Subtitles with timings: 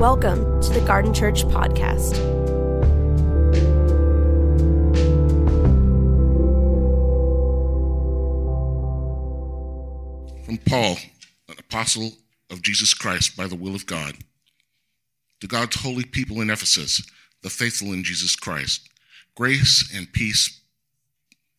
[0.00, 2.16] Welcome to the Garden Church Podcast.
[10.46, 10.96] From Paul,
[11.50, 12.12] an apostle
[12.48, 14.14] of Jesus Christ by the will of God,
[15.42, 17.06] to God's holy people in Ephesus,
[17.42, 18.88] the faithful in Jesus Christ,
[19.34, 20.62] grace and peace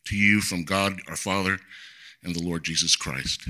[0.06, 1.60] to you from God our Father
[2.24, 3.48] and the Lord Jesus Christ.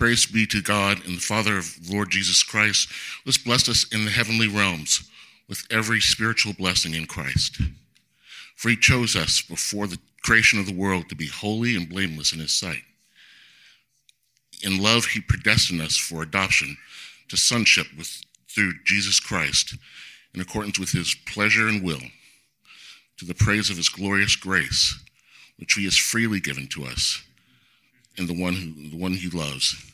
[0.00, 2.88] Praise be to God and the Father of Lord Jesus Christ,
[3.22, 5.06] who has blessed us in the heavenly realms
[5.46, 7.60] with every spiritual blessing in Christ.
[8.56, 12.32] For he chose us before the creation of the world to be holy and blameless
[12.32, 12.80] in his sight.
[14.62, 16.78] In love, he predestined us for adoption
[17.28, 19.76] to sonship with, through Jesus Christ,
[20.32, 22.00] in accordance with his pleasure and will,
[23.18, 24.98] to the praise of his glorious grace,
[25.58, 27.22] which he has freely given to us
[28.16, 29.89] in the one who, the one he loves.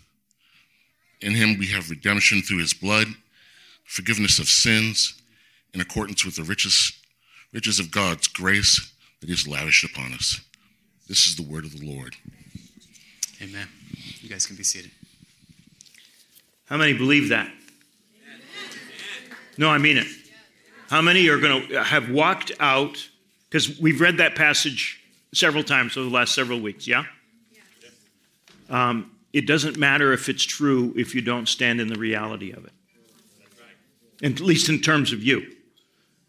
[1.21, 3.09] In him we have redemption through his blood,
[3.85, 5.21] forgiveness of sins,
[5.73, 6.93] in accordance with the riches,
[7.53, 10.41] riches of God's grace that he has lavished upon us.
[11.09, 12.15] This is the word of the Lord.
[13.43, 13.69] Amen.
[14.21, 14.91] You guys can be seated.
[16.67, 17.51] How many believe that?
[19.59, 20.07] No, I mean it.
[20.89, 23.09] How many are going to have walked out?
[23.49, 25.03] Because we've read that passage
[25.33, 27.05] several times over the last several weeks, yeah?
[28.69, 32.65] Um, it doesn't matter if it's true if you don't stand in the reality of
[32.65, 32.73] it.
[34.23, 35.45] At least in terms of you.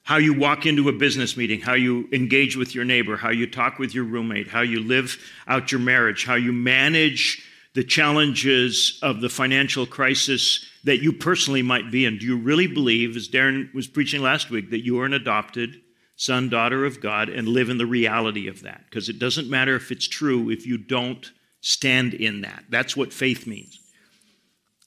[0.03, 3.47] How you walk into a business meeting, how you engage with your neighbor, how you
[3.47, 7.41] talk with your roommate, how you live out your marriage, how you manage
[7.75, 12.17] the challenges of the financial crisis that you personally might be in.
[12.17, 15.79] Do you really believe, as Darren was preaching last week, that you are an adopted
[16.17, 18.83] son, daughter of God, and live in the reality of that?
[18.89, 21.31] Because it doesn't matter if it's true if you don't
[21.67, 22.63] stand in that.
[22.69, 23.79] That's what faith means.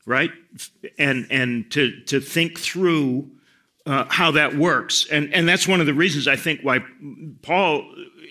[0.06, 0.31] Right?
[0.98, 3.31] And and to to think through
[3.84, 5.07] uh, how that works.
[5.11, 6.83] And and that's one of the reasons I think why
[7.42, 7.85] Paul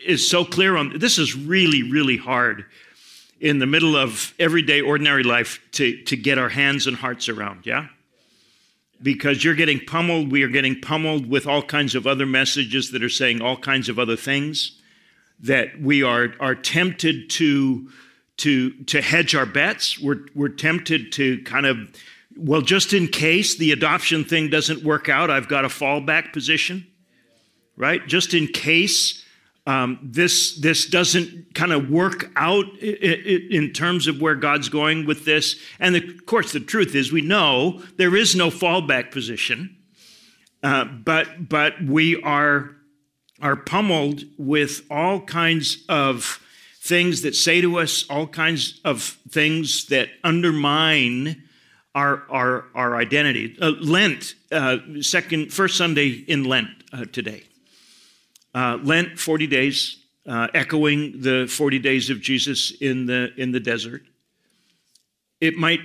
[0.05, 2.65] is so clear on this is really really hard
[3.39, 7.67] in the middle of everyday ordinary life to to get our hands and hearts around,
[7.67, 7.87] yeah?
[9.01, 13.03] Because you're getting pummeled, we are getting pummeled with all kinds of other messages that
[13.03, 14.81] are saying all kinds of other things
[15.39, 17.89] that we are are tempted to
[18.39, 19.99] to, to hedge our bets.
[19.99, 21.77] We're, we're tempted to kind of,
[22.35, 26.87] well, just in case the adoption thing doesn't work out, I've got a fallback position,
[27.75, 28.05] right?
[28.07, 29.25] Just in case
[29.67, 35.25] um, this, this doesn't kind of work out in terms of where God's going with
[35.25, 35.59] this.
[35.79, 39.77] And of course, the truth is, we know there is no fallback position,
[40.63, 42.71] uh, but, but we are,
[43.41, 46.43] are pummeled with all kinds of
[46.89, 51.43] things that say to us all kinds of things that undermine
[51.93, 53.55] our, our, our identity.
[53.61, 57.43] Uh, Lent, uh, second, first Sunday in Lent uh, today.
[58.55, 63.59] Uh, Lent, 40 days, uh, echoing the 40 days of Jesus in the, in the
[63.59, 64.01] desert.
[65.39, 65.81] It might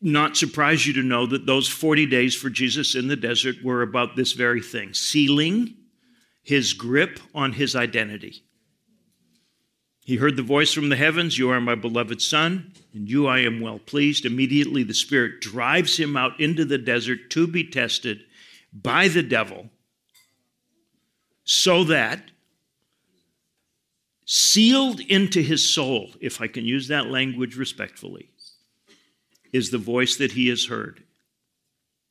[0.00, 3.82] not surprise you to know that those 40 days for Jesus in the desert were
[3.82, 5.74] about this very thing sealing
[6.44, 8.44] his grip on his identity.
[10.06, 13.40] He heard the voice from the heavens, You are my beloved Son, and you I
[13.40, 14.24] am well pleased.
[14.24, 18.20] Immediately the Spirit drives him out into the desert to be tested
[18.72, 19.68] by the devil,
[21.42, 22.30] so that
[24.24, 28.30] sealed into his soul, if I can use that language respectfully,
[29.52, 31.02] is the voice that he has heard.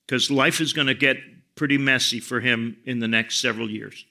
[0.05, 1.15] Because life is going to get
[1.55, 4.05] pretty messy for him in the next several years.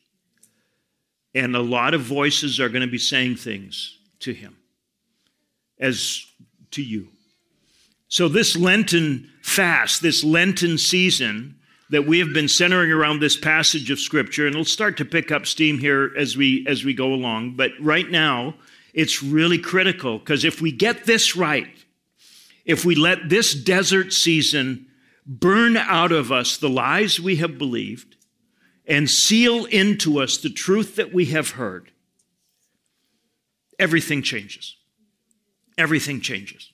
[1.34, 4.56] And a lot of voices are going to be saying things to him
[5.78, 6.24] as
[6.72, 7.08] to you.
[8.08, 11.56] So, this Lenten fast, this Lenten season
[11.90, 15.30] that we have been centering around this passage of Scripture, and it'll start to pick
[15.30, 17.56] up steam here as we, as we go along.
[17.56, 18.54] But right now,
[18.94, 21.68] it's really critical because if we get this right,
[22.64, 24.86] if we let this desert season
[25.26, 28.16] burn out of us the lies we have believed,
[28.86, 31.90] and seal into us the truth that we have heard,
[33.78, 34.76] everything changes.
[35.76, 36.70] Everything changes.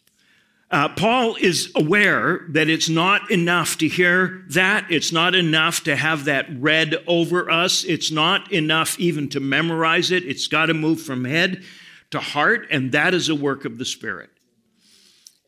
[0.71, 4.87] Uh, Paul is aware that it's not enough to hear that.
[4.89, 7.83] It's not enough to have that read over us.
[7.83, 10.25] It's not enough even to memorize it.
[10.25, 11.65] It's got to move from head
[12.11, 14.31] to heart, and that is a work of the Spirit.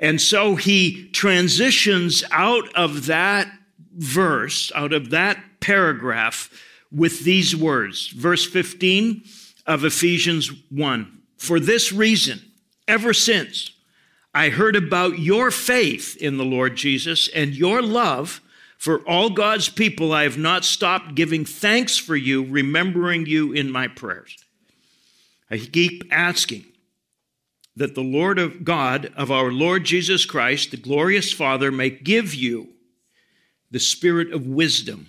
[0.00, 3.48] And so he transitions out of that
[3.94, 6.50] verse, out of that paragraph
[6.90, 8.08] with these words.
[8.08, 9.24] Verse 15
[9.66, 11.20] of Ephesians 1.
[11.38, 12.42] For this reason,
[12.86, 13.72] ever since
[14.34, 18.40] I heard about your faith in the Lord Jesus and your love
[18.82, 20.12] for all God's people.
[20.12, 24.36] I have not stopped giving thanks for you, remembering you in my prayers.
[25.48, 26.64] I keep asking
[27.76, 32.34] that the Lord of God, of our Lord Jesus Christ, the glorious Father, may give
[32.34, 32.70] you
[33.70, 35.08] the spirit of wisdom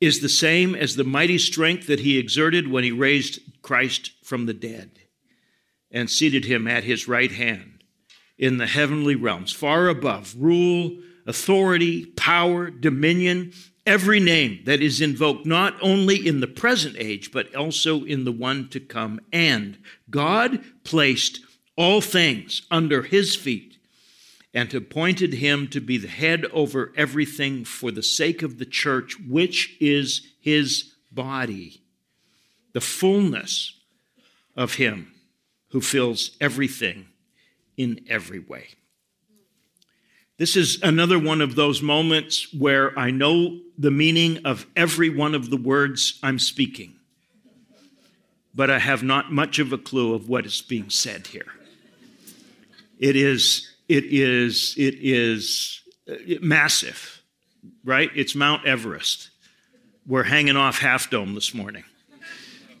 [0.00, 4.46] is the same as the mighty strength that he exerted when he raised Christ from
[4.46, 4.90] the dead
[5.90, 7.82] and seated him at his right hand
[8.36, 10.96] in the heavenly realms, far above rule,
[11.26, 13.52] authority, power, dominion,
[13.84, 18.32] every name that is invoked not only in the present age, but also in the
[18.32, 19.20] one to come.
[19.32, 19.78] And
[20.10, 21.40] God placed
[21.76, 23.67] all things under his feet
[24.54, 29.16] and appointed him to be the head over everything for the sake of the church,
[29.28, 31.82] which is his body,
[32.72, 33.78] the fullness
[34.56, 35.12] of him
[35.70, 37.06] who fills everything
[37.76, 38.68] in every way.
[40.38, 45.34] This is another one of those moments where I know the meaning of every one
[45.34, 46.94] of the words I'm speaking,
[48.54, 51.52] but I have not much of a clue of what is being said here.
[53.00, 57.22] It is, it is, it is uh, massive,
[57.84, 58.10] right?
[58.14, 59.30] It's Mount Everest.
[60.06, 61.84] We're hanging off Half Dome this morning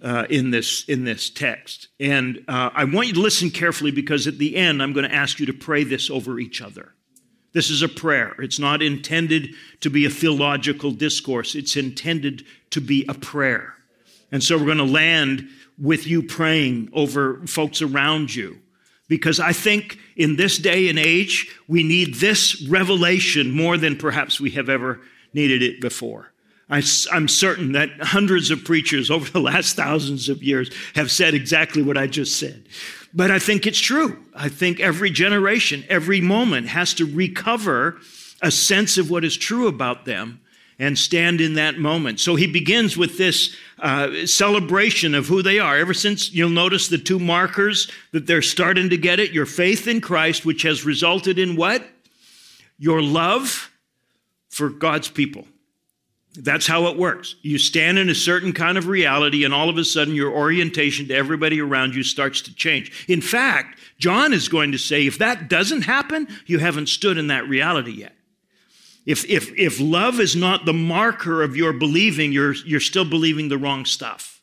[0.02, 4.26] uh, in this in this text, and uh, I want you to listen carefully because
[4.26, 6.94] at the end I'm going to ask you to pray this over each other.
[7.52, 8.34] This is a prayer.
[8.38, 11.54] It's not intended to be a theological discourse.
[11.54, 13.74] It's intended to be a prayer.
[14.30, 18.58] And so we're going to land with you praying over folks around you.
[19.08, 24.38] Because I think in this day and age, we need this revelation more than perhaps
[24.38, 25.00] we have ever
[25.32, 26.32] needed it before.
[26.70, 26.82] I,
[27.12, 31.82] am certain that hundreds of preachers over the last thousands of years have said exactly
[31.82, 32.64] what I just said.
[33.14, 34.22] But I think it's true.
[34.34, 37.98] I think every generation, every moment has to recover
[38.42, 40.40] a sense of what is true about them
[40.78, 42.20] and stand in that moment.
[42.20, 45.76] So he begins with this uh, celebration of who they are.
[45.76, 49.88] Ever since you'll notice the two markers that they're starting to get it your faith
[49.88, 51.84] in Christ, which has resulted in what?
[52.78, 53.70] Your love
[54.48, 55.46] for God's people.
[56.34, 57.34] That's how it works.
[57.42, 61.08] You stand in a certain kind of reality, and all of a sudden, your orientation
[61.08, 63.06] to everybody around you starts to change.
[63.08, 67.26] In fact, John is going to say if that doesn't happen, you haven't stood in
[67.28, 68.14] that reality yet.
[69.08, 73.48] If, if, if love is not the marker of your believing, you're, you're still believing
[73.48, 74.42] the wrong stuff.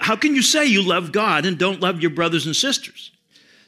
[0.00, 3.12] How can you say you love God and don't love your brothers and sisters?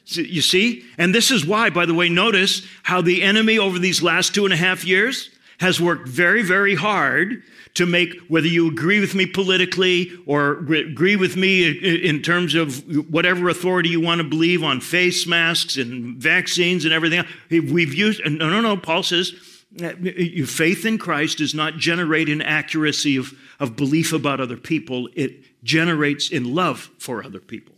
[0.07, 0.83] You see?
[0.97, 4.45] And this is why, by the way, notice how the enemy over these last two
[4.45, 5.29] and a half years
[5.59, 7.43] has worked very, very hard
[7.75, 12.83] to make, whether you agree with me politically or agree with me in terms of
[13.11, 17.23] whatever authority you want to believe on face masks and vaccines and everything.
[17.51, 19.33] We've used, no, no, no, Paul says,
[19.81, 24.57] Uh, your faith in Christ does not generate an accuracy of, of belief about other
[24.57, 27.73] people, it generates in love for other people.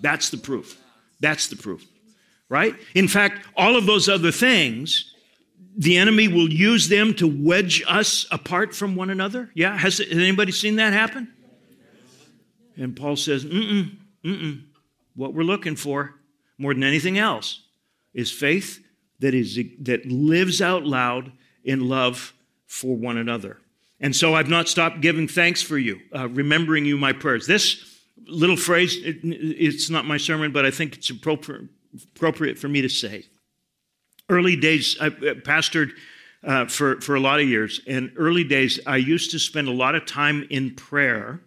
[0.00, 0.80] That's the proof.
[1.20, 1.84] That's the proof,
[2.48, 2.74] right?
[2.94, 5.10] In fact, all of those other things
[5.76, 9.50] the enemy will use them to wedge us apart from one another.
[9.54, 11.32] Yeah, has, has anybody seen that happen?
[12.76, 14.64] And Paul says, mm-mm, mm-mm.
[15.14, 16.14] What we're looking for
[16.58, 17.62] more than anything else
[18.14, 18.82] is faith
[19.20, 21.32] that is that lives out loud
[21.64, 22.34] in love
[22.66, 23.58] for one another.
[24.00, 27.46] And so I've not stopped giving thanks for you, uh, remembering you my prayers.
[27.46, 31.68] This little phrase, it, it's not my sermon, but I think it's appropriate,
[32.14, 33.24] appropriate for me to say
[34.30, 35.90] early days, I pastored
[36.42, 37.80] uh, for, for a lot of years.
[37.86, 41.40] And early days, I used to spend a lot of time in prayer,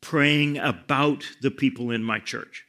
[0.00, 2.65] praying about the people in my church.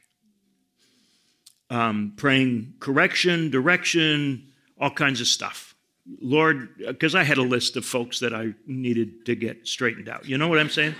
[1.70, 5.74] Um, praying correction, direction, all kinds of stuff.
[6.20, 10.26] Lord, because I had a list of folks that I needed to get straightened out.
[10.26, 10.94] You know what I'm saying?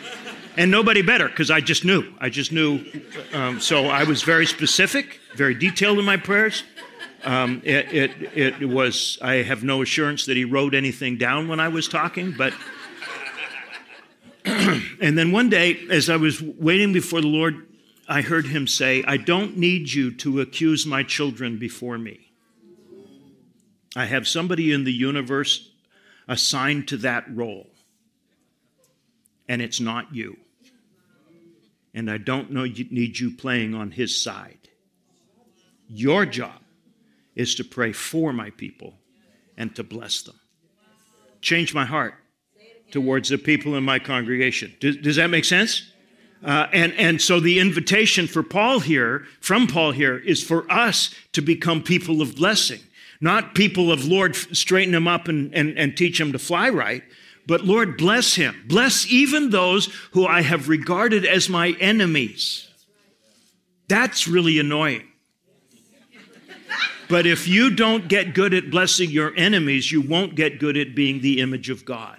[0.56, 2.04] and nobody better because I just knew.
[2.20, 2.84] I just knew.
[3.32, 6.64] Um, so I was very specific, very detailed in my prayers.
[7.24, 11.60] Um, it, it, it was, I have no assurance that he wrote anything down when
[11.60, 12.52] I was talking, but.
[14.44, 17.67] and then one day, as I was waiting before the Lord,
[18.08, 22.32] I heard him say, I don't need you to accuse my children before me.
[23.94, 25.70] I have somebody in the universe
[26.26, 27.68] assigned to that role,
[29.46, 30.38] and it's not you.
[31.94, 34.68] And I don't know, need you playing on his side.
[35.88, 36.60] Your job
[37.34, 38.94] is to pray for my people
[39.56, 40.38] and to bless them.
[41.40, 42.14] Change my heart
[42.90, 44.74] towards the people in my congregation.
[44.80, 45.90] Does, does that make sense?
[46.44, 51.14] Uh, and, and so the invitation for Paul here, from Paul here, is for us
[51.32, 52.80] to become people of blessing.
[53.20, 57.02] Not people of Lord, straighten him up and, and, and teach him to fly right,
[57.48, 58.62] but Lord, bless him.
[58.68, 62.68] Bless even those who I have regarded as my enemies.
[63.88, 65.08] That's really annoying.
[67.08, 70.94] But if you don't get good at blessing your enemies, you won't get good at
[70.94, 72.18] being the image of God.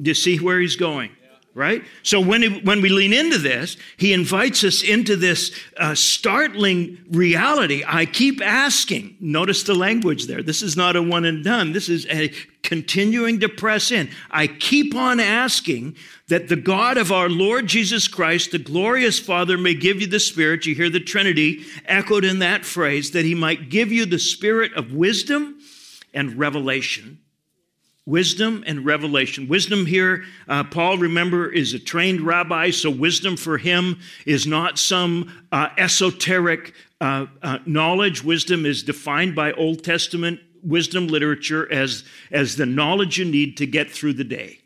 [0.00, 1.10] Do you see where he's going?
[1.58, 1.82] Right?
[2.04, 6.98] So when, he, when we lean into this, he invites us into this uh, startling
[7.10, 7.82] reality.
[7.84, 9.16] I keep asking.
[9.18, 10.40] Notice the language there.
[10.40, 11.72] This is not a one and done.
[11.72, 14.08] This is a continuing to press in.
[14.30, 15.96] I keep on asking
[16.28, 20.20] that the God of our Lord Jesus Christ, the glorious Father, may give you the
[20.20, 20.64] Spirit.
[20.64, 24.74] You hear the Trinity echoed in that phrase, that he might give you the Spirit
[24.74, 25.58] of wisdom
[26.14, 27.18] and revelation
[28.08, 29.46] wisdom and revelation.
[29.48, 34.78] Wisdom here, uh, Paul, remember, is a trained rabbi, so wisdom for him is not
[34.78, 36.72] some uh, esoteric
[37.02, 38.24] uh, uh, knowledge.
[38.24, 43.66] Wisdom is defined by Old Testament wisdom literature as, as the knowledge you need to
[43.66, 44.58] get through the day.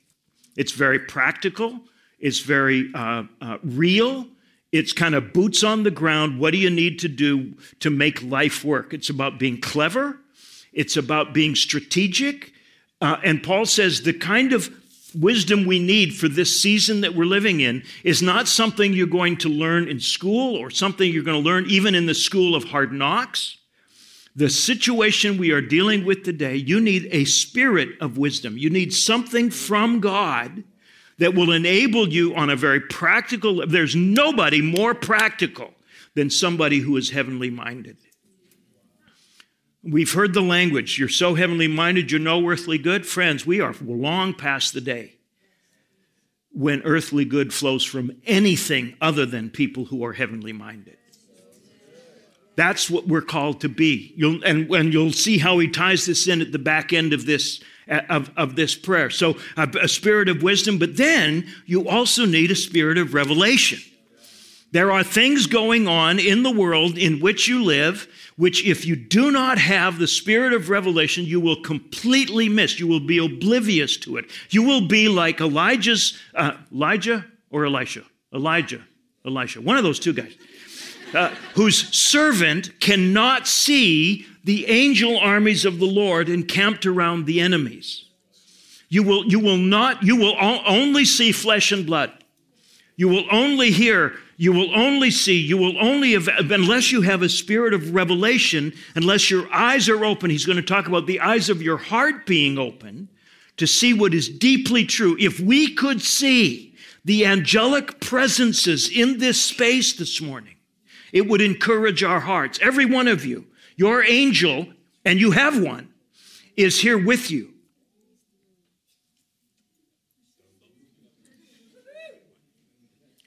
[0.57, 1.81] It's very practical,
[2.21, 4.29] it's very uh, uh, real.
[4.71, 6.39] It's kind of boots on the ground.
[6.39, 8.95] What do you need to do to make life work?
[8.95, 10.19] It's about being clever.
[10.73, 12.53] It's about being strategic.
[13.03, 14.71] Uh, and Paul says the kind of
[15.13, 19.37] wisdom we need for this season that we're living in is not something you're going
[19.39, 22.63] to learn in school or something you're going to learn even in the school of
[22.63, 23.59] hard knocks.
[24.37, 28.57] The situation we are dealing with today, you need a spirit of wisdom.
[28.57, 30.63] You need something from God
[31.19, 35.75] that will enable you on a very practical there's nobody more practical
[36.15, 37.97] than somebody who is heavenly minded.
[39.85, 40.99] We've heard the language.
[40.99, 43.05] You're so heavenly minded, you're no earthly good.
[43.05, 45.15] Friends, we are long past the day
[46.53, 50.99] when earthly good flows from anything other than people who are heavenly minded.
[52.55, 54.13] That's what we're called to be.
[54.15, 57.25] You'll, and, and you'll see how he ties this in at the back end of
[57.25, 59.09] this, of, of this prayer.
[59.09, 63.81] So, a, a spirit of wisdom, but then you also need a spirit of revelation.
[64.71, 68.97] There are things going on in the world in which you live which, if you
[68.97, 72.79] do not have the spirit of revelation, you will completely miss.
[72.81, 74.31] You will be oblivious to it.
[74.51, 78.05] You will be like Elijah's, uh, Elijah or Elisha?
[78.35, 78.83] Elijah,
[79.27, 80.35] Elisha, one of those two guys,
[81.15, 88.07] uh, whose servant cannot see the angel armies of the Lord encamped around the enemies.
[88.89, 92.13] You will, you will not, you will only see flesh and blood.
[92.97, 97.23] You will only hear you will only see, you will only have, unless you have
[97.23, 100.31] a spirit of revelation, unless your eyes are open.
[100.31, 103.09] He's going to talk about the eyes of your heart being open
[103.59, 105.17] to see what is deeply true.
[105.21, 106.75] If we could see
[107.05, 110.57] the angelic presences in this space this morning,
[111.13, 112.59] it would encourage our hearts.
[112.63, 113.47] Every one of you,
[113.77, 114.67] your angel,
[115.05, 115.93] and you have one,
[116.57, 117.52] is here with you.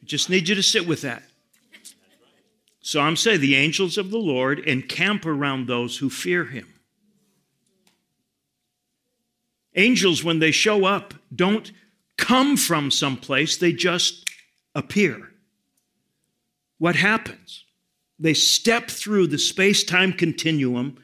[0.05, 1.23] Just need you to sit with that.
[2.81, 6.67] Psalm say, the angels of the Lord encamp around those who fear him.
[9.75, 11.71] Angels, when they show up, don't
[12.17, 14.29] come from someplace, they just
[14.75, 15.31] appear.
[16.77, 17.65] What happens?
[18.19, 20.97] They step through the space time continuum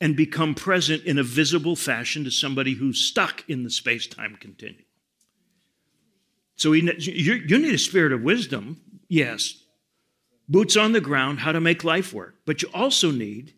[0.00, 4.36] and become present in a visible fashion to somebody who's stuck in the space time
[4.40, 4.83] continuum.
[6.56, 9.60] So you, you need a spirit of wisdom, yes.
[10.48, 12.36] Boots on the ground, how to make life work.
[12.44, 13.54] But you also need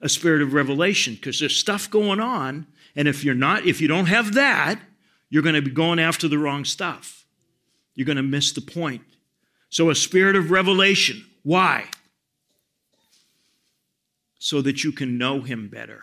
[0.00, 2.66] a spirit of revelation because there's stuff going on.
[2.96, 4.80] And if you're not, if you don't have that,
[5.30, 7.24] you're going to be going after the wrong stuff.
[7.94, 9.02] You're going to miss the point.
[9.70, 11.24] So a spirit of revelation.
[11.42, 11.86] Why?
[14.38, 16.02] So that you can know him better.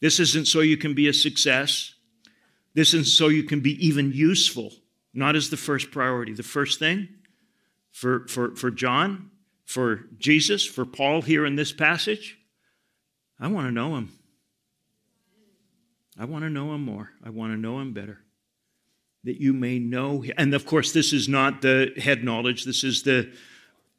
[0.00, 1.94] This isn't so you can be a success.
[2.74, 4.72] This is so you can be even useful,
[5.12, 6.32] not as the first priority.
[6.32, 7.08] The first thing
[7.92, 9.30] for, for, for John,
[9.66, 12.38] for Jesus, for Paul here in this passage,
[13.38, 14.12] I want to know him.
[16.18, 17.10] I want to know him more.
[17.24, 18.20] I want to know him better.
[19.24, 20.34] That you may know him.
[20.36, 23.32] And of course, this is not the head knowledge, this is the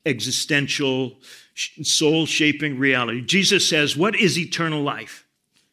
[0.06, 1.20] existential,
[1.56, 3.22] soul shaping reality.
[3.22, 5.26] Jesus says, What is eternal life?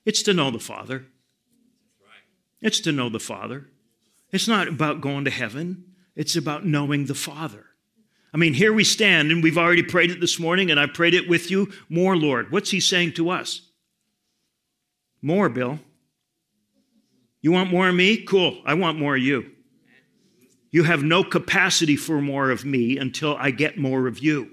[0.04, 1.06] It's to know the Father.
[2.60, 3.68] It's to know the Father.
[4.32, 7.66] It's not about going to heaven, it's about knowing the Father.
[8.32, 11.14] I mean, here we stand, and we've already prayed it this morning, and I prayed
[11.14, 11.72] it with you.
[11.88, 12.52] More, Lord.
[12.52, 13.62] What's He saying to us?
[15.20, 15.80] More, Bill.
[17.42, 18.18] You want more of me?
[18.18, 18.60] Cool.
[18.64, 19.50] I want more of you.
[20.70, 24.50] You have no capacity for more of me until I get more of you.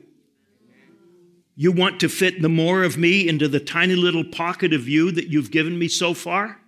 [1.56, 5.12] You want to fit the more of me into the tiny little pocket of you
[5.12, 6.60] that you've given me so far?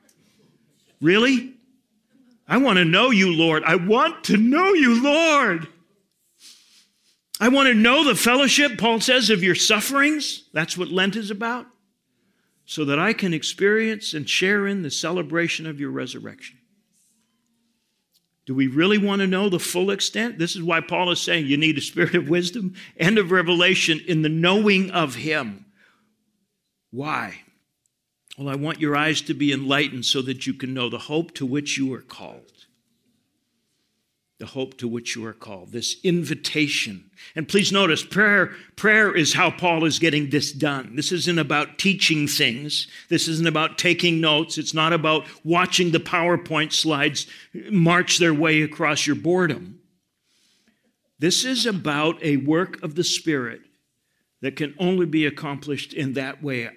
[1.02, 1.54] Really?
[2.48, 3.64] I want to know you, Lord.
[3.64, 5.68] I want to know you, Lord.
[7.40, 10.50] I want to know the fellowship, Paul says, of your sufferings.
[10.52, 11.68] That's what Lent is about.
[12.66, 16.58] So that I can experience and share in the celebration of your resurrection.
[18.46, 20.40] Do we really want to know the full extent?
[20.40, 24.02] This is why Paul is saying you need a spirit of wisdom and of revelation
[24.08, 25.66] in the knowing of Him.
[26.90, 27.42] Why?
[28.40, 31.34] Well, I want your eyes to be enlightened so that you can know the hope
[31.34, 32.54] to which you are called
[34.40, 37.12] the hope to which you are called, this invitation.
[37.36, 40.96] And please notice, prayer, prayer is how Paul is getting this done.
[40.96, 42.88] This isn't about teaching things.
[43.10, 44.58] This isn't about taking notes.
[44.58, 47.28] It's not about watching the PowerPoint slides
[47.70, 49.82] march their way across your boredom.
[51.20, 53.60] This is about a work of the Spirit
[54.40, 56.70] that can only be accomplished in that way.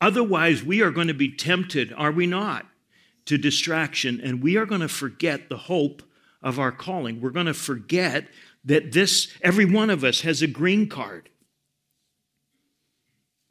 [0.00, 2.66] Otherwise, we are going to be tempted, are we not,
[3.24, 6.02] to distraction, and we are going to forget the hope
[6.42, 7.20] of our calling.
[7.20, 8.28] We're going to forget
[8.64, 11.30] that this, every one of us has a green card.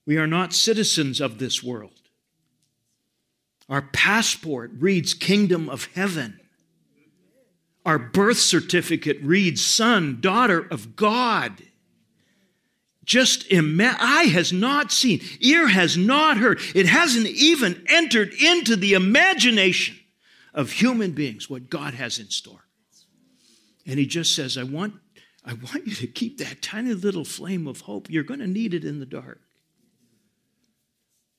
[0.06, 1.92] We are not citizens of this world.
[3.68, 6.40] Our passport reads Kingdom of Heaven.
[7.86, 11.64] Our birth certificate reads Son, Daughter of God.
[13.06, 18.76] Just imagine, eye has not seen, ear has not heard, it hasn't even entered into
[18.76, 19.98] the imagination
[20.54, 22.66] of human beings what God has in store.
[23.86, 24.96] And he just says, I want,
[25.44, 28.10] I want you to keep that tiny little flame of hope.
[28.10, 29.40] You're going to need it in the dark.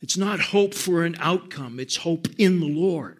[0.01, 3.19] It's not hope for an outcome, it's hope in the Lord.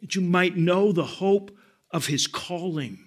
[0.00, 1.50] That you might know the hope
[1.90, 2.98] of his calling,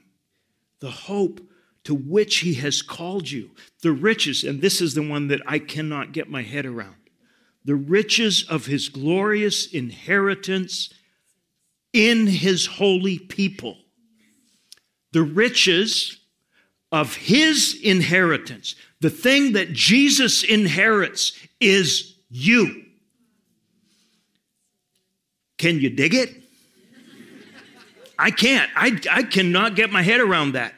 [0.79, 1.41] the hope
[1.87, 3.49] to which he has called you,
[3.81, 6.95] the riches, and this is the one that I cannot get my head around
[7.63, 10.93] the riches of his glorious inheritance
[11.93, 13.77] in his holy people
[15.13, 16.19] the riches
[16.91, 18.75] of his inheritance.
[18.99, 22.83] The thing that Jesus inherits is you.
[25.57, 26.43] Can you dig it?
[28.19, 28.69] I can't.
[28.75, 30.73] I, I cannot get my head around that.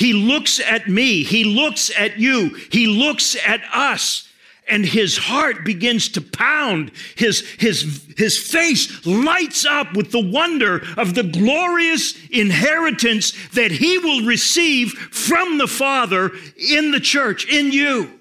[0.00, 1.22] He looks at me.
[1.24, 2.56] He looks at you.
[2.72, 4.26] He looks at us
[4.66, 6.92] and his heart begins to pound.
[7.16, 13.98] His, his, his face lights up with the wonder of the glorious inheritance that he
[13.98, 18.18] will receive from the Father in the church, in you.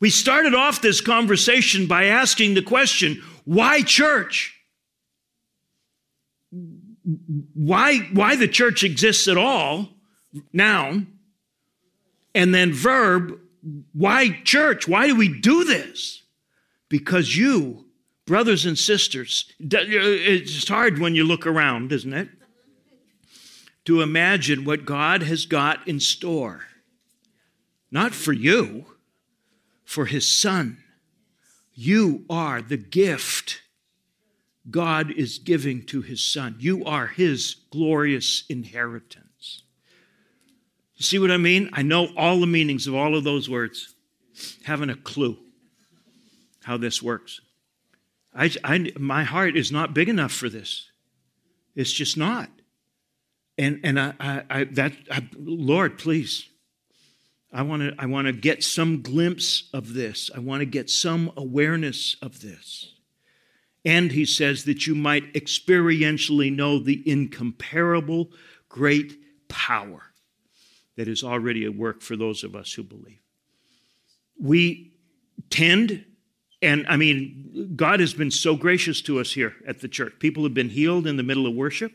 [0.00, 4.58] We started off this conversation by asking the question why church?
[7.54, 9.93] Why, why the church exists at all,
[10.52, 11.18] noun,
[12.34, 13.38] and then verb,
[13.92, 14.88] why church?
[14.88, 16.22] Why do we do this?
[16.88, 17.86] Because you,
[18.26, 22.28] brothers and sisters, uh, it's hard when you look around, isn't it?
[23.86, 26.62] To imagine what God has got in store.
[27.90, 28.86] Not for you,
[29.84, 30.82] for His Son.
[31.74, 33.60] You are the gift
[34.70, 36.56] God is giving to His Son.
[36.58, 39.23] You are His glorious inheritance.
[40.96, 41.70] You see what I mean?
[41.72, 43.94] I know all the meanings of all of those words,
[44.64, 45.36] having a clue
[46.62, 47.40] how this works.
[48.34, 50.90] I, I, my heart is not big enough for this.
[51.76, 52.48] It's just not.
[53.58, 56.48] And, and I, I, I that, I, Lord, please,
[57.52, 60.28] I want to I want to get some glimpse of this.
[60.34, 62.94] I want to get some awareness of this.
[63.84, 68.30] And he says that you might experientially know the incomparable
[68.68, 69.12] great
[69.48, 70.13] power
[70.96, 73.20] that is already at work for those of us who believe.
[74.40, 74.92] We
[75.50, 76.04] tend,
[76.62, 80.14] and I mean, God has been so gracious to us here at the church.
[80.18, 81.92] People have been healed in the middle of worship.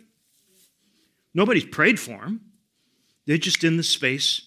[1.33, 2.41] Nobody's prayed for them,
[3.25, 4.41] they're just in the space,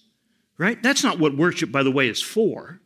[0.58, 0.82] right?
[0.82, 2.80] That's not what worship, by the way, is for.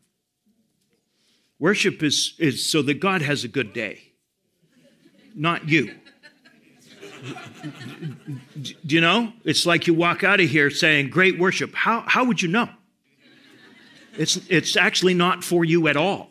[1.58, 4.12] Worship is, is so that God has a good day,
[5.34, 5.94] not you.
[8.84, 9.32] Do you know?
[9.44, 11.74] It's like you walk out of here saying, Great worship.
[11.74, 12.68] How, how would you know?
[14.16, 16.30] It's, it's actually not for you at all.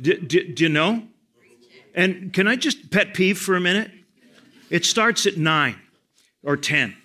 [0.00, 1.04] Do, do, do you know?
[1.94, 3.90] And can I just pet peeve for a minute?
[4.70, 5.76] It starts at nine
[6.42, 6.96] or 10.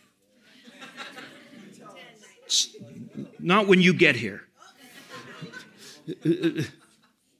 [2.46, 2.70] It's
[3.40, 4.44] not when you get here.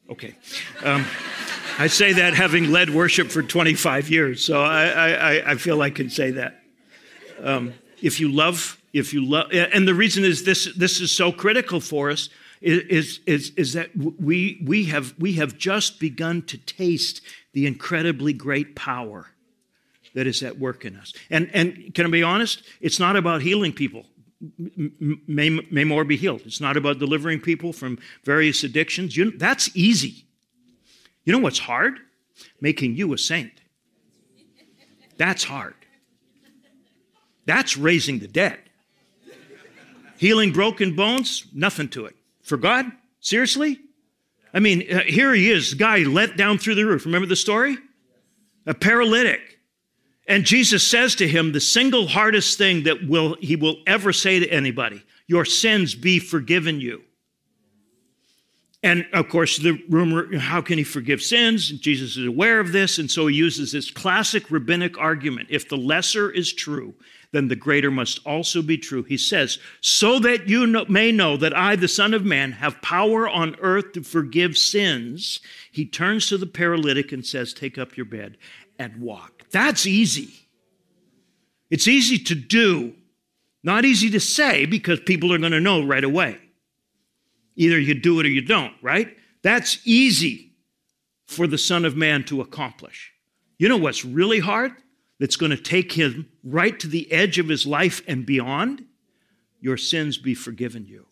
[0.10, 0.36] Okay.
[0.84, 1.06] Um,
[1.80, 5.92] I say that having led worship for 25 years, so I, I, I feel I
[5.92, 6.60] can say that.
[7.44, 11.32] Um, if you love, if you love, and the reason is this, this is so
[11.32, 12.30] critical for us
[12.62, 17.22] is, is, is that we, we, have, we have just begun to taste
[17.54, 19.28] the incredibly great power
[20.16, 21.14] that is at work in us.
[21.30, 22.64] And, and can I be honest?
[22.82, 24.08] It's not about healing people.
[25.28, 26.42] May, may more be healed.
[26.46, 29.16] It's not about delivering people from various addictions.
[29.16, 30.27] You, that's easy.
[31.28, 32.00] You know what's hard?
[32.62, 33.52] Making you a saint.
[35.18, 35.76] That's hard.
[37.46, 38.58] That's raising the dead.
[40.18, 42.16] Healing broken bones, nothing to it.
[42.44, 42.86] For God?
[43.20, 43.78] Seriously?
[44.54, 47.06] I mean, uh, here he is, guy let down through the roof.
[47.06, 47.78] Remember the story?
[48.66, 49.60] A paralytic.
[50.30, 54.40] And Jesus says to him the single hardest thing that will he will ever say
[54.40, 57.04] to anybody, your sins be forgiven you.
[58.84, 61.70] And of course, the rumor, how can he forgive sins?
[61.72, 65.48] Jesus is aware of this, and so he uses this classic rabbinic argument.
[65.50, 66.94] If the lesser is true,
[67.32, 69.04] then the greater must also be true.
[69.04, 72.82] He says, So that you know, may know that I, the Son of Man, have
[72.82, 75.40] power on earth to forgive sins,
[75.72, 78.38] he turns to the paralytic and says, Take up your bed
[78.78, 79.44] and walk.
[79.52, 80.48] That's easy.
[81.70, 82.94] It's easy to do,
[83.64, 86.38] not easy to say because people are going to know right away.
[87.58, 89.18] Either you do it or you don't, right?
[89.42, 90.54] That's easy
[91.26, 93.12] for the Son of Man to accomplish.
[93.58, 94.72] You know what's really hard?
[95.20, 98.86] That's going to take him right to the edge of his life and beyond?
[99.60, 101.08] Your sins be forgiven you.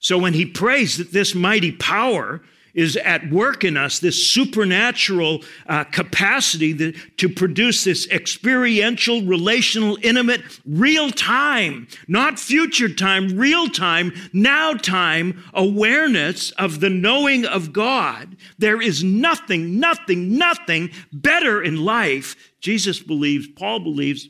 [0.00, 2.40] So when he prays that this mighty power
[2.78, 9.98] is at work in us, this supernatural uh, capacity that, to produce this experiential, relational,
[10.00, 17.72] intimate, real time, not future time, real time, now time awareness of the knowing of
[17.72, 18.36] God.
[18.58, 22.36] There is nothing, nothing, nothing better in life.
[22.60, 24.28] Jesus believes, Paul believes.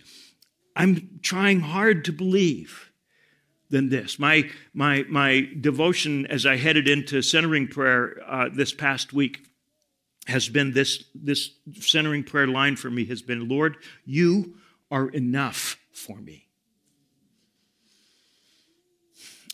[0.74, 2.87] I'm trying hard to believe
[3.70, 4.18] than this.
[4.18, 9.46] My, my, my devotion as I headed into centering prayer uh, this past week
[10.26, 11.50] has been this, this
[11.80, 14.54] centering prayer line for me has been, Lord, you
[14.90, 16.46] are enough for me.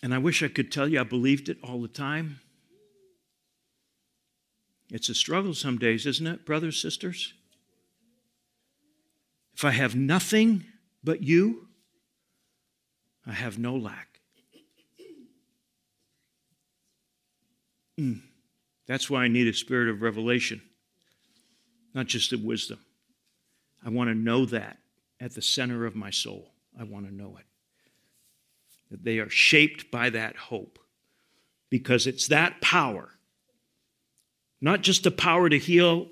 [0.03, 2.41] And I wish I could tell you I believed it all the time.
[4.91, 7.33] It's a struggle some days, isn't it, brothers, sisters?
[9.57, 10.65] If I have nothing
[11.03, 11.69] but you,
[13.27, 14.21] I have no lack.
[17.99, 18.21] Mm.
[18.87, 20.61] That's why I need a spirit of revelation,
[21.95, 22.81] not just of wisdom.
[23.85, 24.79] I want to know that
[25.21, 26.51] at the center of my soul.
[26.79, 27.47] I want to know it.
[28.91, 30.79] That they are shaped by that hope
[31.71, 33.11] because it's that power,
[34.61, 36.09] not just the power to heal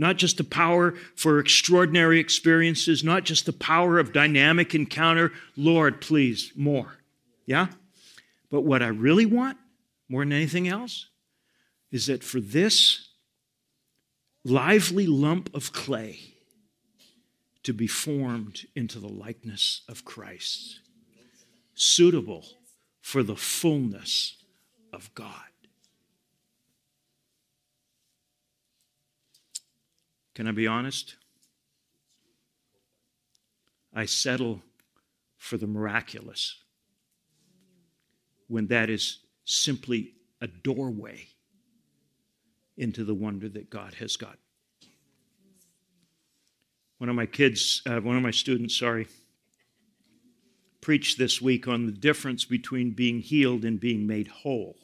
[0.00, 5.30] not just the power for extraordinary experiences, not just the power of dynamic encounter.
[5.58, 6.96] Lord, please, more.
[7.44, 7.66] Yeah?
[8.50, 9.58] But what I really want,
[10.08, 11.10] more than anything else,
[11.92, 13.08] is that for this
[14.42, 16.18] lively lump of clay
[17.62, 20.80] to be formed into the likeness of Christ,
[21.74, 22.46] suitable
[23.02, 24.38] for the fullness
[24.94, 25.49] of God.
[30.40, 31.16] Can I be honest?
[33.92, 34.62] I settle
[35.36, 36.56] for the miraculous
[38.48, 41.26] when that is simply a doorway
[42.78, 44.38] into the wonder that God has got.
[46.96, 49.08] One of my kids, uh, one of my students, sorry,
[50.80, 54.78] preached this week on the difference between being healed and being made whole.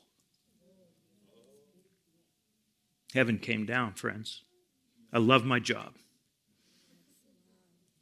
[3.15, 4.43] Heaven came down, friends.
[5.13, 5.95] I love my job.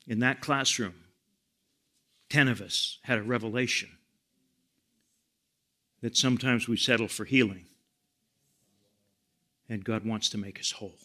[0.06, 0.94] In that classroom,
[2.28, 3.90] 10 of us had a revelation
[6.02, 7.64] that sometimes we settle for healing,
[9.68, 10.98] and God wants to make us whole.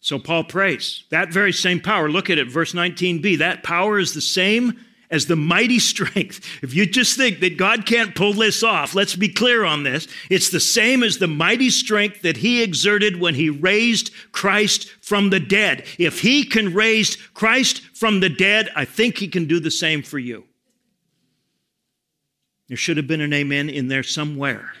[0.00, 2.08] So Paul prays that very same power.
[2.08, 3.38] Look at it, verse 19b.
[3.38, 4.78] That power is the same
[5.10, 6.40] as the mighty strength.
[6.62, 10.08] If you just think that God can't pull this off, let's be clear on this.
[10.30, 15.30] It's the same as the mighty strength that he exerted when he raised Christ from
[15.30, 15.84] the dead.
[15.98, 20.02] If he can raise Christ from the dead, I think he can do the same
[20.02, 20.44] for you.
[22.68, 24.72] There should have been an amen in there somewhere.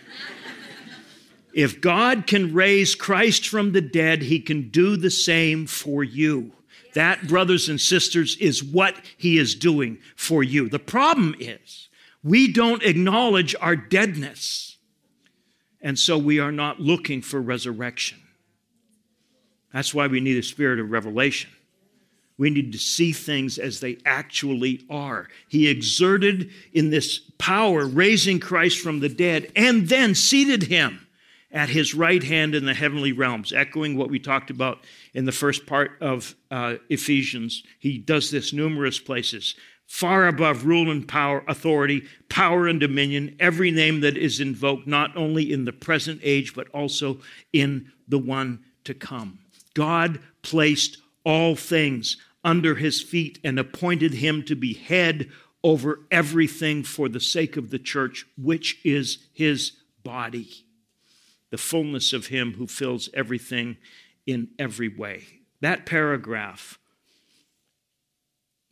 [1.54, 6.52] if God can raise Christ from the dead, he can do the same for you.
[6.96, 10.70] That, brothers and sisters, is what he is doing for you.
[10.70, 11.90] The problem is
[12.24, 14.78] we don't acknowledge our deadness,
[15.82, 18.22] and so we are not looking for resurrection.
[19.74, 21.50] That's why we need a spirit of revelation.
[22.38, 25.28] We need to see things as they actually are.
[25.48, 31.05] He exerted in this power, raising Christ from the dead, and then seated him
[31.50, 34.80] at his right hand in the heavenly realms, echoing what we talked about
[35.14, 37.62] in the first part of uh, Ephesians.
[37.78, 39.54] He does this numerous places.
[39.86, 45.16] Far above rule and power, authority, power and dominion, every name that is invoked, not
[45.16, 47.20] only in the present age, but also
[47.52, 49.38] in the one to come.
[49.74, 55.30] God placed all things under his feet and appointed him to be head
[55.62, 59.72] over everything for the sake of the church, which is his
[60.04, 60.65] body,
[61.50, 63.76] the fullness of him who fills everything
[64.26, 65.24] in every way.
[65.60, 66.78] That paragraph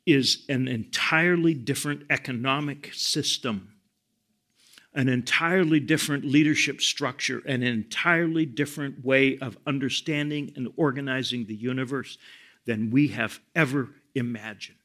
[0.07, 3.75] is an entirely different economic system,
[4.93, 12.19] an entirely different leadership structure, an entirely different way of understanding and organizing the universe
[12.67, 14.79] than we have ever imagined.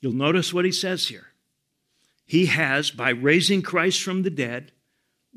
[0.00, 1.28] You'll notice what he says here.
[2.26, 4.72] He has, by raising Christ from the dead,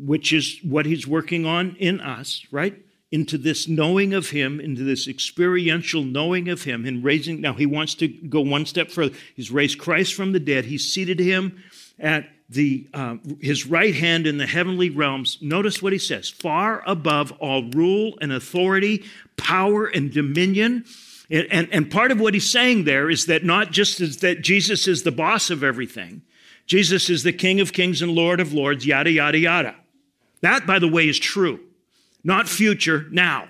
[0.05, 2.75] which is what he's working on in us, right?
[3.11, 7.41] Into this knowing of him, into this experiential knowing of him, and raising.
[7.41, 9.15] Now, he wants to go one step further.
[9.35, 11.63] He's raised Christ from the dead, he's seated him
[11.99, 15.37] at the, uh, his right hand in the heavenly realms.
[15.41, 19.05] Notice what he says far above all rule and authority,
[19.37, 20.83] power and dominion.
[21.29, 24.41] And, and, and part of what he's saying there is that not just is that
[24.41, 26.23] Jesus is the boss of everything,
[26.65, 29.75] Jesus is the King of kings and Lord of lords, yada, yada, yada.
[30.41, 31.59] That, by the way, is true.
[32.23, 33.47] Not future, now.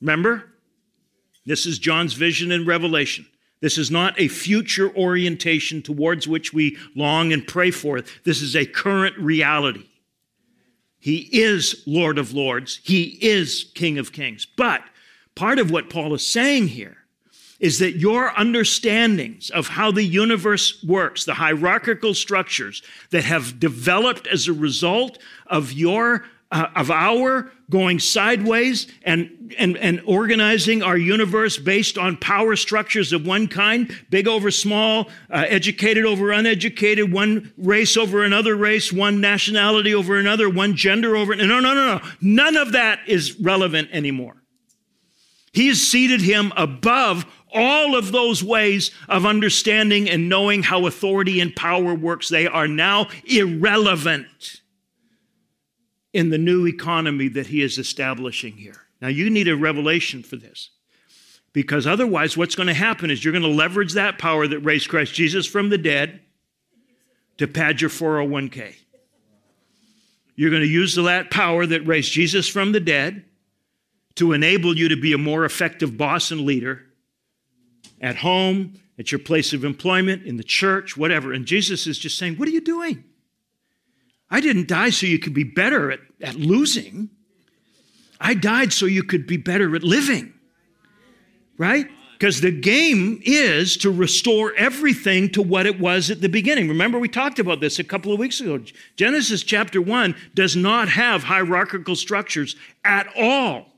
[0.00, 0.52] Remember?
[1.46, 3.26] This is John's vision in Revelation.
[3.60, 8.02] This is not a future orientation towards which we long and pray for.
[8.24, 9.88] This is a current reality.
[10.98, 12.80] He is Lord of Lords.
[12.82, 14.46] He is King of Kings.
[14.46, 14.82] But
[15.34, 17.03] part of what Paul is saying here
[17.64, 24.26] is that your understandings of how the universe works, the hierarchical structures that have developed
[24.26, 30.98] as a result of your uh, of our going sideways and, and, and organizing our
[30.98, 37.10] universe based on power structures of one kind big over small, uh, educated over uneducated,
[37.10, 41.34] one race over another race, one nationality over another, one gender over.
[41.34, 42.00] No, no, no, no.
[42.20, 44.36] None of that is relevant anymore.
[45.54, 47.24] He has seated him above
[47.54, 52.28] all of those ways of understanding and knowing how authority and power works.
[52.28, 54.60] They are now irrelevant
[56.12, 58.82] in the new economy that he is establishing here.
[59.00, 60.70] Now, you need a revelation for this.
[61.52, 64.88] Because otherwise, what's going to happen is you're going to leverage that power that raised
[64.88, 66.20] Christ Jesus from the dead
[67.38, 68.74] to pad your 401k.
[70.34, 73.24] You're going to use that power that raised Jesus from the dead
[74.16, 76.86] to enable you to be a more effective boss and leader
[78.00, 81.32] at home, at your place of employment, in the church, whatever.
[81.32, 83.04] And Jesus is just saying, What are you doing?
[84.30, 87.10] I didn't die so you could be better at, at losing.
[88.20, 90.32] I died so you could be better at living.
[91.58, 91.88] Right?
[92.14, 96.68] Because the game is to restore everything to what it was at the beginning.
[96.68, 98.60] Remember, we talked about this a couple of weeks ago.
[98.96, 103.73] Genesis chapter 1 does not have hierarchical structures at all.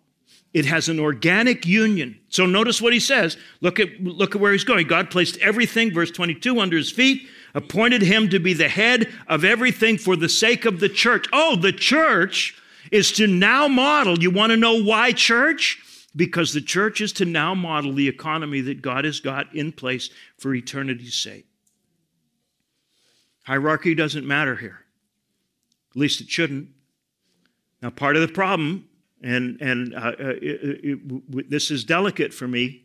[0.55, 2.19] It has an organic union.
[2.29, 3.37] So notice what he says.
[3.61, 4.87] Look at, look at where he's going.
[4.87, 9.43] God placed everything, verse 22, under his feet appointed him to be the head of
[9.43, 11.27] everything for the sake of the church.
[11.33, 12.55] Oh, the church
[12.93, 14.19] is to now model.
[14.19, 15.83] You want to know why church?
[16.15, 20.11] Because the church is to now model the economy that God has got in place
[20.39, 21.47] for eternity's sake.
[23.45, 24.81] Hierarchy doesn't matter here.
[25.91, 26.69] At least it shouldn't.
[27.81, 28.87] Now, part of the problem,
[29.27, 32.85] and, and uh, uh it, it, this is delicate for me,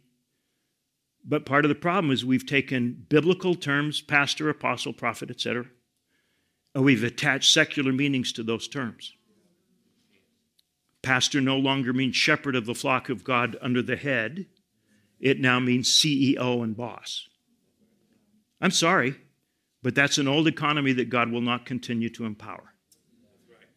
[1.24, 5.66] but part of the problem is we've taken biblical terms, pastor, apostle, prophet, etc.,
[6.74, 9.14] and we've attached secular meanings to those terms.
[11.04, 14.48] Pastor no longer means shepherd of the flock of God under the head,
[15.20, 17.28] it now means CEO and boss.
[18.60, 19.16] I'm sorry,
[19.84, 22.74] but that's an old economy that God will not continue to empower.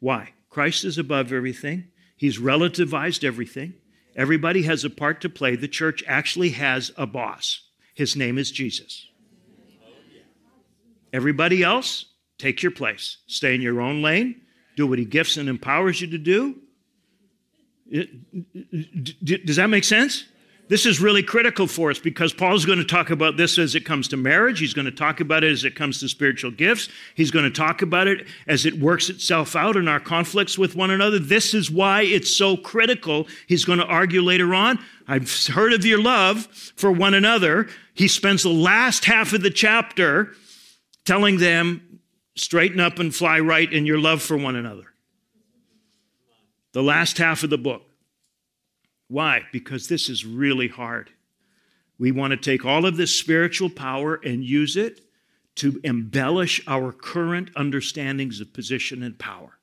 [0.01, 0.33] Why?
[0.49, 1.89] Christ is above everything,
[2.25, 3.75] He's relativized everything.
[4.17, 5.57] Everybody has a part to play.
[5.57, 7.61] The church actually has a boss.
[7.93, 9.09] His name is Jesus.
[11.13, 12.07] Everybody else,
[12.39, 13.19] take your place.
[13.27, 14.41] Stay in your own lane.
[14.75, 16.63] Do what He gifts and empowers you to do.
[19.23, 20.25] Does that make sense?
[20.67, 23.85] This is really critical for us because Paul's going to talk about this as it
[23.85, 24.61] comes to marriage.
[24.61, 26.89] He's going to talk about it as it comes to spiritual gifts.
[27.15, 30.75] He's going to talk about it as it works itself out in our conflicts with
[30.75, 31.19] one another.
[31.19, 33.29] This is why it's so critical.
[33.47, 34.79] He's going to argue later on.
[35.07, 36.47] I've heard of your love
[36.77, 37.69] for one another.
[37.93, 40.33] He spends the last half of the chapter
[41.05, 42.01] telling them,
[42.37, 44.87] straighten up and fly right in your love for one another.
[46.73, 47.83] The last half of the book.
[49.09, 49.43] Why?
[49.53, 51.11] Because this is really hard.
[51.99, 55.01] We want to take all of this spiritual power and use it
[55.57, 59.59] to embellish our current understandings of position and power.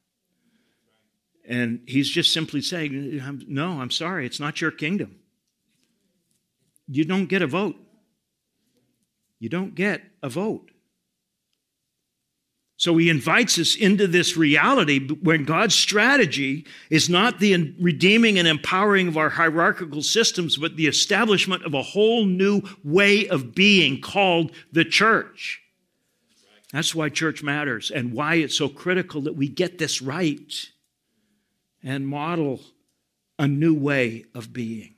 [1.46, 5.20] And he's just simply saying, No, I'm sorry, it's not your kingdom.
[6.88, 7.76] You don't get a vote.
[9.40, 10.71] You don't get a vote.
[12.82, 18.48] So he invites us into this reality when God's strategy is not the redeeming and
[18.48, 24.02] empowering of our hierarchical systems, but the establishment of a whole new way of being
[24.02, 25.62] called the church.
[26.74, 30.52] That's why church matters and why it's so critical that we get this right
[31.84, 32.62] and model
[33.38, 34.96] a new way of being.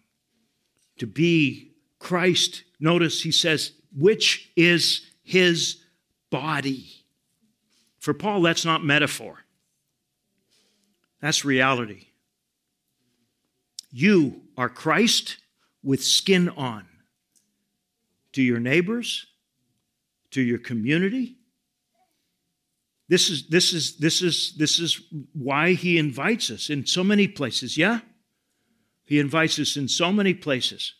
[1.00, 5.84] To be Christ, notice he says, which is his
[6.30, 7.03] body.
[8.04, 9.46] For Paul, that's not metaphor,
[11.22, 12.08] that's reality.
[13.92, 15.38] You are Christ
[15.82, 16.86] with skin on
[18.34, 19.28] to your neighbors,
[20.32, 21.38] to your community.
[23.08, 27.30] This is, this is, this is, this is why he invites us in so many
[27.30, 28.02] places, yeah?
[29.06, 30.94] He invites us in so many places,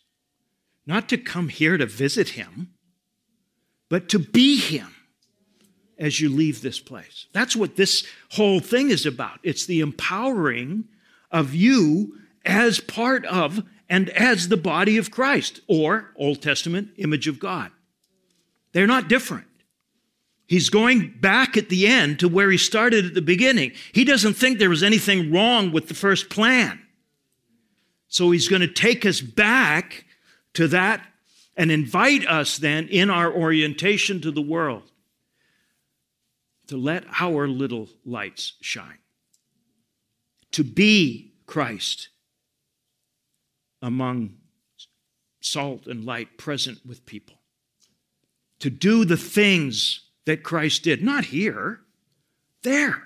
[0.86, 2.70] not to come here to visit him,
[3.90, 4.96] but to be him
[6.04, 7.28] as you leave this place.
[7.32, 9.40] That's what this whole thing is about.
[9.42, 10.84] It's the empowering
[11.32, 17.30] of you as part of and as the body of Christ, or Old Testament image
[17.30, 17.72] of God.
[18.74, 19.48] They're not different.
[20.46, 23.72] He's going back at the end to where he started at the beginning.
[23.94, 26.82] He doesn't think there was anything wrong with the first plan.
[28.10, 30.06] So he's going to take us back
[30.56, 31.02] to that
[31.56, 34.90] and invite us then in our orientation to the world
[36.74, 38.98] to let our little lights shine,
[40.52, 42.10] to be Christ
[43.80, 44.38] among
[45.40, 47.36] salt and light present with people,
[48.58, 51.82] to do the things that Christ did, not here,
[52.64, 53.04] there.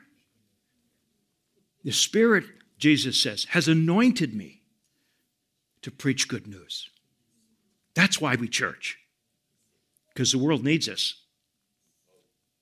[1.84, 2.46] The Spirit,
[2.78, 4.62] Jesus says, has anointed me
[5.82, 6.90] to preach good news.
[7.96, 8.98] That's why we church,
[10.14, 11.16] because the world needs us.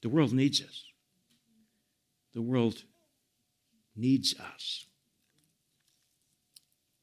[0.02, 0.85] The world needs us.
[2.36, 2.84] The world
[3.96, 4.86] needs us.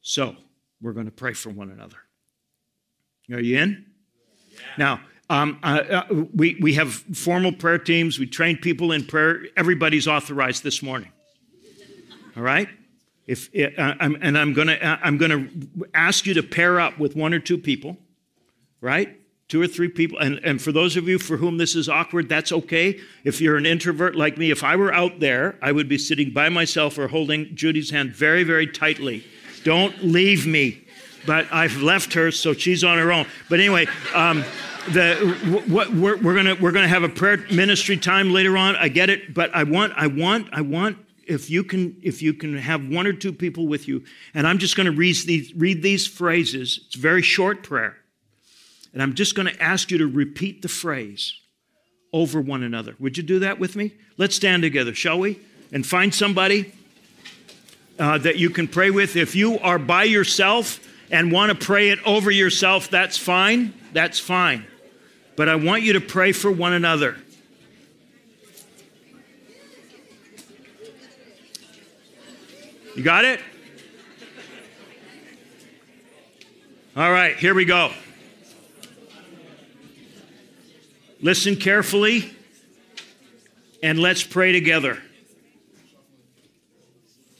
[0.03, 0.37] So,
[0.81, 1.97] we're going to pray for one another.
[3.33, 3.87] Are you in?
[4.51, 4.59] Yeah.
[4.77, 8.19] Now, um, uh, uh, we, we have formal prayer teams.
[8.19, 9.47] We train people in prayer.
[9.57, 11.11] Everybody's authorized this morning.
[12.37, 12.69] All right?
[13.27, 16.81] If, uh, I'm, and I'm going to uh, I'm going to ask you to pair
[16.81, 17.97] up with one or two people,
[18.81, 19.17] right?
[19.53, 20.19] Two or three people.
[20.19, 22.99] And, and for those of you for whom this is awkward, that's okay.
[23.23, 26.31] If you're an introvert like me, if I were out there, I would be sitting
[26.31, 29.27] by myself or holding Judy's hand very, very tightly.
[29.63, 30.87] Don't leave me.
[31.27, 33.27] But I've left her, so she's on her own.
[33.51, 34.43] But anyway, um,
[34.89, 35.17] the
[35.69, 38.75] what we're, we're gonna we're gonna have a prayer ministry time later on.
[38.75, 42.33] I get it, but I want I want I want if you can if you
[42.33, 44.03] can have one or two people with you,
[44.35, 46.81] and I'm just going to read these read these phrases.
[46.87, 48.02] It's very short prayer.
[48.93, 51.35] And I'm just going to ask you to repeat the phrase
[52.13, 52.95] over one another.
[52.99, 53.93] Would you do that with me?
[54.19, 55.41] Let's stand together, shall we?
[55.73, 56.73] And find somebody
[57.99, 59.17] uh, that you can pray with.
[59.17, 60.81] If you are by yourself
[61.11, 63.73] and want to pray it over yourself, that's fine.
[63.93, 64.67] That's fine.
[65.37, 67.17] But I want you to pray for one another.
[72.95, 73.41] You got it?
[76.95, 77.91] All right, here we go.
[81.25, 82.35] Listen carefully
[83.81, 85.01] and let's pray together.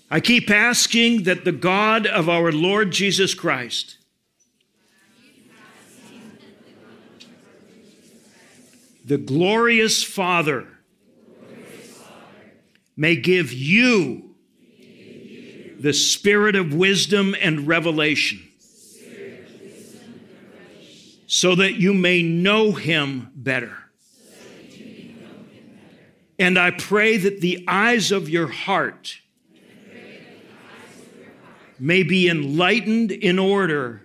[0.09, 3.99] I keep asking that the God of our Lord Jesus Christ,
[9.05, 10.69] the glorious Father,
[12.97, 14.37] may give you
[15.81, 18.49] the spirit of wisdom and revelation
[21.33, 23.75] so that you may know him better.
[26.39, 29.17] And I pray that the eyes of your heart
[31.81, 34.03] may be enlightened in order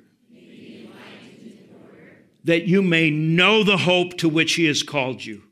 [2.45, 5.43] that you may know the hope to which he has called you.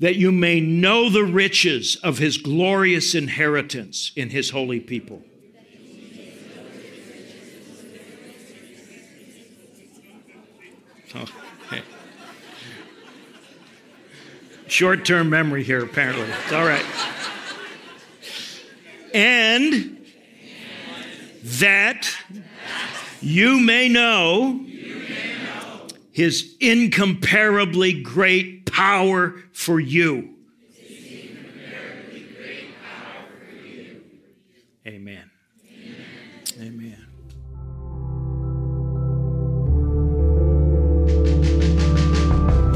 [0.00, 5.22] That you may know the riches of his glorious inheritance in his holy people.
[11.14, 11.82] Okay.
[14.66, 16.26] Short term memory here, apparently.
[16.44, 16.84] It's all right.
[19.14, 19.98] And
[21.42, 22.10] that
[23.20, 24.64] you may know
[26.12, 30.37] his incomparably great power for you.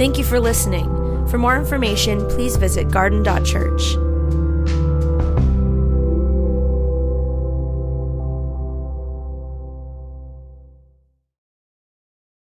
[0.02, 0.88] Thank you for listening.
[1.28, 3.94] For more information, please visit garden.church.